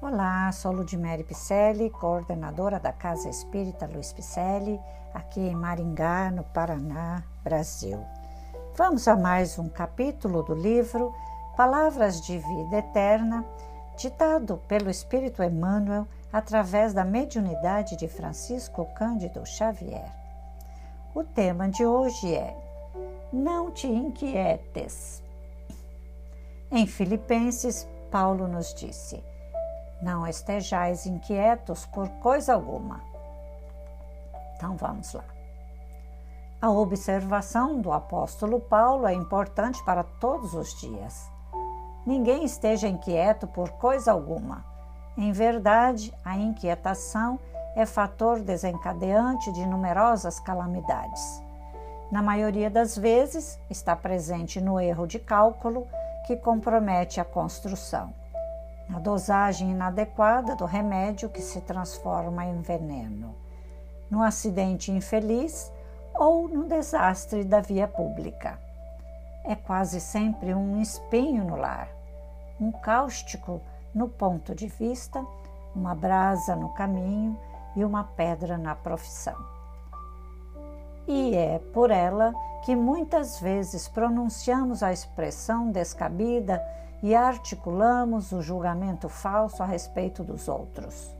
[0.00, 4.78] Olá, sou Ludmere Picelli, coordenadora da Casa Espírita Luiz Picelli,
[5.12, 7.98] aqui em Maringá, no Paraná, Brasil.
[8.76, 11.12] Vamos a mais um capítulo do livro
[11.56, 13.44] Palavras de Vida Eterna,
[13.96, 20.14] ditado pelo Espírito Emmanuel através da mediunidade de Francisco Cândido Xavier.
[21.12, 22.56] O tema de hoje é
[23.32, 25.24] Não te inquietes.
[26.70, 29.20] Em Filipenses, Paulo nos disse:
[30.00, 33.00] não estejais inquietos por coisa alguma.
[34.56, 35.24] Então vamos lá.
[36.60, 41.30] A observação do apóstolo Paulo é importante para todos os dias.
[42.04, 44.64] Ninguém esteja inquieto por coisa alguma.
[45.16, 47.38] Em verdade, a inquietação
[47.76, 51.42] é fator desencadeante de numerosas calamidades.
[52.10, 55.86] Na maioria das vezes, está presente no erro de cálculo
[56.26, 58.12] que compromete a construção
[58.88, 63.34] na dosagem inadequada do remédio que se transforma em veneno,
[64.10, 65.70] no acidente infeliz
[66.14, 68.58] ou no desastre da via pública.
[69.44, 71.88] É quase sempre um espinho no lar,
[72.60, 73.60] um cáustico
[73.94, 75.24] no ponto de vista,
[75.74, 77.38] uma brasa no caminho
[77.76, 79.36] e uma pedra na profissão.
[81.06, 86.62] E é por ela que muitas vezes pronunciamos a expressão descabida
[87.02, 91.14] e articulamos o julgamento falso a respeito dos outros.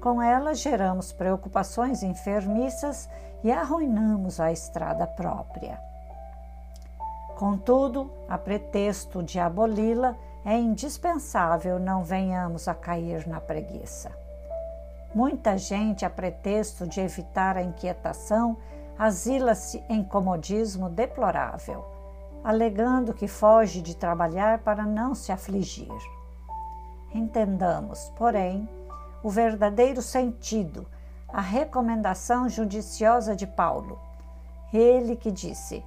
[0.00, 3.08] Com ela, geramos preocupações enfermiças
[3.42, 5.78] e arruinamos a estrada própria.
[7.36, 14.12] Contudo, a pretexto de aboli-la, é indispensável não venhamos a cair na preguiça.
[15.14, 18.56] Muita gente, a pretexto de evitar a inquietação,
[18.98, 21.93] asila-se em comodismo deplorável
[22.44, 25.88] alegando que foge de trabalhar para não se afligir.
[27.14, 28.68] Entendamos, porém,
[29.22, 30.86] o verdadeiro sentido,
[31.26, 33.98] a recomendação judiciosa de Paulo.
[34.70, 35.82] Ele que disse: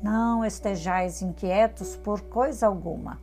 [0.00, 3.18] Não estejais inquietos por coisa alguma.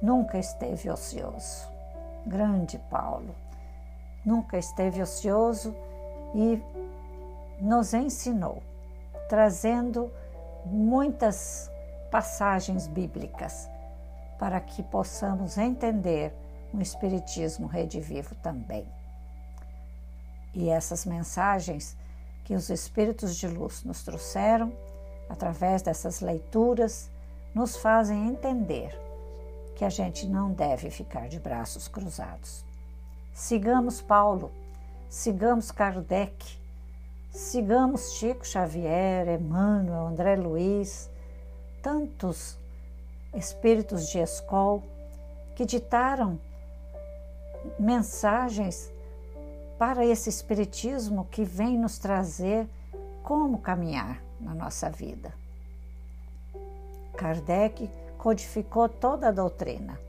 [0.00, 1.68] Nunca esteve ocioso.
[2.24, 3.34] Grande Paulo.
[4.24, 5.74] Nunca esteve ocioso
[6.34, 6.62] e
[7.60, 8.62] nos ensinou,
[9.28, 10.10] trazendo
[10.70, 11.70] muitas
[12.10, 13.68] passagens bíblicas
[14.38, 16.32] para que possamos entender
[16.72, 18.86] um Espiritismo redivivo também.
[20.54, 21.96] E essas mensagens
[22.44, 24.72] que os Espíritos de Luz nos trouxeram,
[25.28, 27.10] através dessas leituras,
[27.54, 28.98] nos fazem entender
[29.76, 32.64] que a gente não deve ficar de braços cruzados.
[33.32, 34.50] Sigamos Paulo,
[35.08, 36.57] sigamos Kardec,
[37.30, 41.10] Sigamos Chico Xavier, Emmanuel, André Luiz,
[41.82, 42.58] tantos
[43.34, 44.82] espíritos de escola
[45.54, 46.38] que ditaram
[47.78, 48.90] mensagens
[49.78, 52.66] para esse espiritismo que vem nos trazer
[53.22, 55.32] como caminhar na nossa vida.
[57.16, 60.00] Kardec codificou toda a doutrina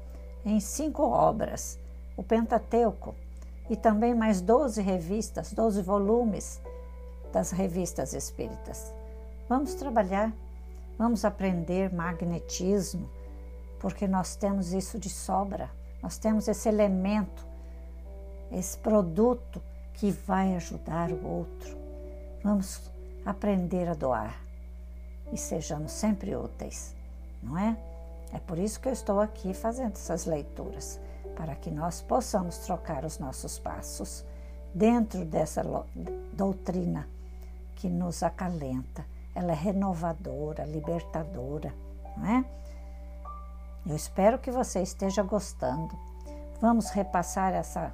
[0.45, 1.77] em cinco obras,
[2.15, 3.13] o Pentateuco,
[3.69, 6.59] e também mais doze revistas, doze volumes
[7.31, 8.93] das revistas espíritas.
[9.47, 10.33] Vamos trabalhar,
[10.97, 13.09] vamos aprender magnetismo,
[13.79, 15.71] porque nós temos isso de sobra,
[16.03, 17.47] nós temos esse elemento,
[18.51, 19.61] esse produto
[19.93, 21.77] que vai ajudar o outro.
[22.43, 22.91] Vamos
[23.25, 24.39] aprender a doar
[25.31, 26.95] e sejamos sempre úteis,
[27.41, 27.77] não é?
[28.31, 30.99] É por isso que eu estou aqui fazendo essas leituras,
[31.35, 34.23] para que nós possamos trocar os nossos passos
[34.73, 35.63] dentro dessa
[36.33, 37.07] doutrina
[37.79, 41.73] que nos acalenta, ela é renovadora, libertadora,
[42.15, 42.45] não é?
[43.85, 45.97] Eu espero que você esteja gostando.
[46.61, 47.93] Vamos repassar essa,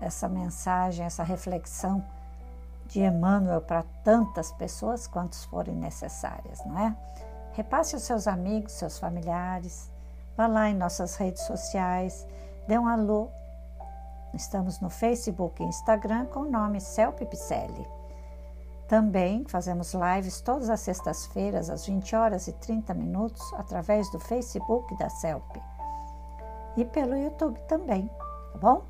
[0.00, 2.04] essa mensagem, essa reflexão
[2.86, 6.94] de Emmanuel para tantas pessoas quantas forem necessárias, não é?
[7.52, 9.90] Repasse aos seus amigos, seus familiares,
[10.36, 12.26] vá lá em nossas redes sociais,
[12.66, 13.28] dê um alô.
[14.34, 17.93] Estamos no Facebook e Instagram com o nome Celpe Picelli.
[18.88, 24.94] Também fazemos lives todas as sextas-feiras, às 20 horas e 30 minutos, através do Facebook
[24.96, 25.56] da CELP
[26.76, 28.08] e pelo YouTube também,
[28.52, 28.82] tá bom?